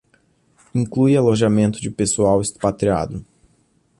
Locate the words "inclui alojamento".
0.73-1.79